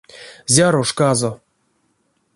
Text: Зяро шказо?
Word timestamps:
Зяро 0.53 0.83
шказо? 0.91 1.31